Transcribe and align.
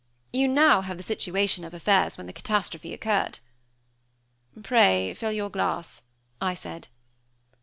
You 0.33 0.47
now 0.47 0.81
have 0.81 0.97
the 0.97 1.03
situation 1.03 1.63
of 1.63 1.75
affairs 1.75 2.17
when 2.17 2.25
the 2.25 2.33
catastrophe 2.33 2.91
occurred." 2.91 3.37
"Pray 4.63 5.13
fill 5.13 5.31
your 5.31 5.51
glass," 5.51 6.01
I 6.41 6.55
said. 6.55 6.87